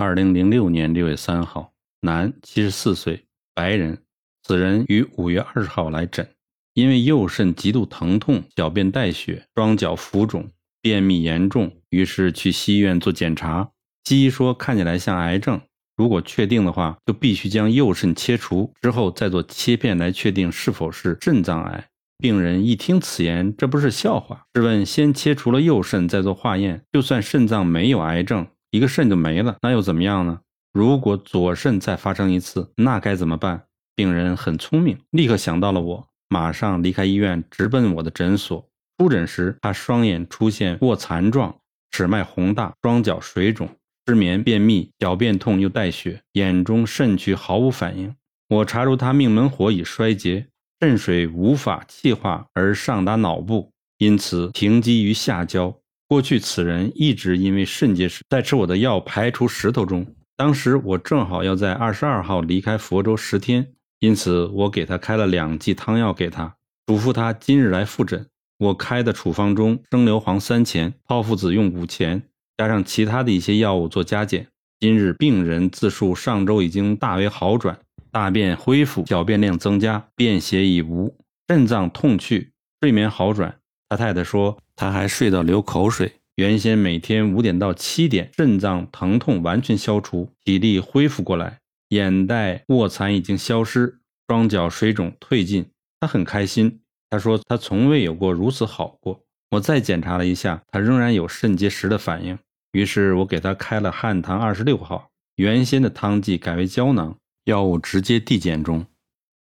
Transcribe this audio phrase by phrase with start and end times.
[0.00, 1.72] 二零零六年六月三号，
[2.02, 3.98] 男，七十四岁，白人。
[4.44, 6.24] 此人于五月二十号来诊，
[6.72, 10.48] 因为右肾极度疼痛，小便带血，双脚浮肿，
[10.80, 13.68] 便秘严重，于是去西医院做检查。
[14.04, 15.60] 西医说看起来像癌症，
[15.96, 21.84] 如果确定的话，就必须将右肾切除，之后再做切片来确定是否是肾脏癌。
[22.18, 24.44] 病人一听此言，这不是笑话。
[24.54, 28.46] 试问，先切除了右肾，再做化验，就算肾脏没有癌症？
[28.70, 30.40] 一个肾就没了，那又怎么样呢？
[30.72, 33.64] 如果左肾再发生一次，那该怎么办？
[33.96, 38.68] 病人很聪明，立刻想到了我，马上离开医院，直奔我的诊所。
[38.98, 41.56] 出诊时，他双眼出现卧蚕状，
[41.90, 43.68] 尺脉宏大，双脚水肿，
[44.06, 48.14] 失眠、便秘，小便痛又带血，眼中肾区毫无反应。
[48.48, 50.48] 我查出他命门火已衰竭，
[50.80, 55.74] 肾水无法气化而上达脑部，因此停积于下焦。
[56.08, 60.06] 过去此人一直因为肾结石在吃我的药排除石头中。
[60.38, 66.54] 当时我正好要在二十二号离开佛州十天，因此我给他开了两剂汤药给他，
[66.86, 68.26] 嘱咐他今日来复诊。
[68.56, 72.22] 我开的处方中生硫磺三钱，炮附子用五钱，
[72.56, 74.48] 加上其他的一些药物做加减。
[74.80, 77.78] 今日病人自述上周已经大为好转，
[78.10, 81.14] 大便恢复，小便量增加，便血已无，
[81.48, 83.58] 肾脏痛去，睡眠好转。
[83.90, 86.12] 他太太说，他还睡到流口水。
[86.36, 95.66] 原先每天五点到七点，肾脏疼痛完全消除，体力恢复过来，眼袋卧蚕已经消失，双脚水肿退尽。
[95.98, 96.78] 他很开心。
[97.10, 99.20] 他说他从未有过如此好过。
[99.50, 102.38] 我再检查了一下，他仍然有肾结石的反应。
[102.70, 108.86] 于是我给他开了汉唐二十六号，原先的汤剂改为胶囊，药物直接递减中。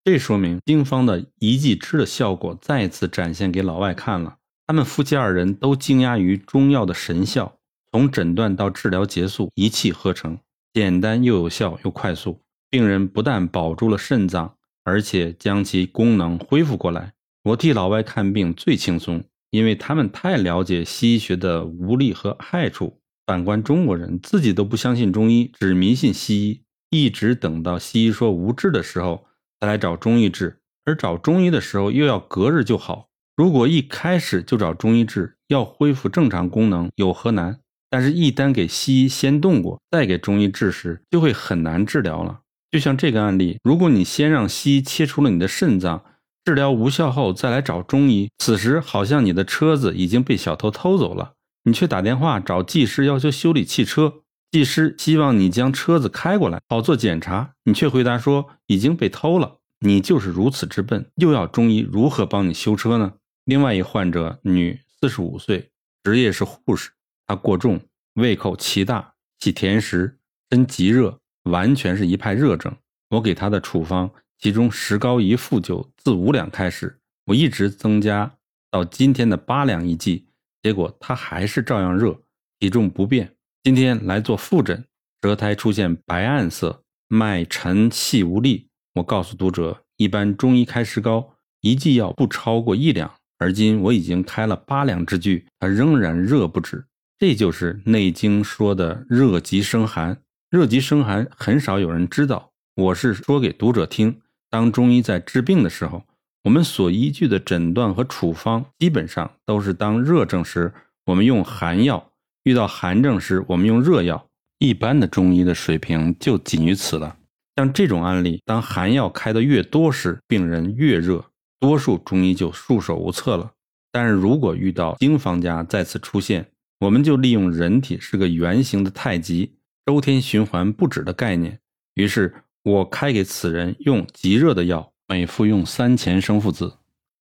[0.05, 4.38] 这说明经方的一剂支的效果再次展现给老外看了。
[4.69, 7.57] 他们夫妻二人都惊讶于中药的神效，
[7.91, 10.39] 从诊断到治疗结束一气呵成，
[10.75, 12.43] 简单又有效又快速。
[12.69, 17.15] 病人不但保住了肾脏，而且将其功能恢复过来。
[17.45, 23.01] 我替老外看病最轻松，因为他们太了解西医学的无力和害处。
[23.25, 29.25] 反观中国人，自己都不相信中医，只迷信西医，一直等到西医说无治的时候。
[29.61, 33.08] 再来找中医治，而找中医的时候又要隔日就好。
[33.38, 37.60] 如果一开始就找中医治，要恢复正常功能有何难？
[37.88, 42.41] 但是，一旦给西医先动过，再给中医治时，就会很难治疗了。
[42.72, 46.03] 就像这个案例，如果你先让西医切除了你的肾脏，
[46.44, 54.15] 治疗无效后再来找中医，此时好像你的车子已经被小偷偷走了，你却打电话找技师要求修理汽车。
[54.50, 57.53] 技师希望你将车子开过来，好做检查。
[57.66, 59.59] 你却回答说已经被偷了。
[59.78, 63.12] 你就是如此之笨，又要中医如何帮你修车呢？
[63.48, 65.70] 另外一患者，女，四十五岁，
[66.04, 66.91] 职业是护士。
[67.26, 67.81] 她过重，
[68.12, 70.19] 胃口奇大，喜甜食，
[70.50, 72.76] 身极热，完全是一派热症。
[73.09, 78.36] 我给她的处方，其中石膏一副就自五两开始，我一直增加
[78.70, 80.28] 到今天的八两一剂，
[80.62, 82.20] 结果她还是照样热，
[82.59, 83.34] 体重不变。
[83.62, 84.84] 今天来做复诊，
[85.22, 88.69] 舌苔出现白暗色，脉沉细无力。
[88.97, 96.84] 我告诉读者，一般中医开石膏，一剂药不超过一两，而今我已经开了八两之巨，他仍然热不止。
[97.19, 100.19] 这就是《内经》说的热极生寒。
[100.50, 104.21] 热极生寒很少有人知道，我是说给读者听。
[104.50, 106.04] 当中医在治病的时候，
[106.44, 110.72] 我们所依据的诊断和处方，基本上都是当热症时，
[111.06, 112.10] 我们用寒药。
[112.44, 114.27] 遇到寒症时，我们用热药。
[114.59, 117.16] 一般的中医的水平就仅于此了。
[117.56, 121.25] 像这种案例，当寒药开的越多时，病人越热，
[121.61, 123.53] 多数中医就束手无策了。
[123.91, 129.55] 但是如果遇到经方家再次出现，我们就利用人体是个圆形的太极，
[129.87, 131.59] 周天循环不止的概念。
[131.95, 136.79] 于是我开给此人用极热的药，每服用三钱生附子。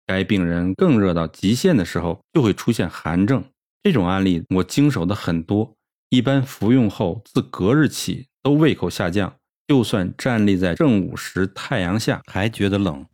[0.05, 3.43] 该病人更热到极限的时候，就会出现寒症。
[3.81, 5.75] 这种案例我经手的很多，
[6.09, 9.33] 一般服用后自隔日起都胃口下降，
[9.67, 13.05] 就算站立在正午时太阳下还觉得冷。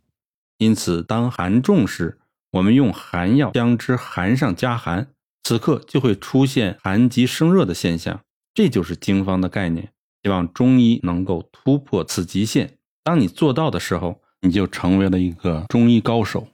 [0.58, 2.18] 因此，当寒重时，
[2.52, 5.08] 我们用寒药将之寒上加寒，
[5.44, 8.20] 此刻就会出现寒极生热的现象。
[8.54, 9.92] 这就是经方的概念。
[10.22, 12.78] 希望中医能够突破此极限。
[13.04, 16.48] 当你做到的时候，你就成为了一个中医高手。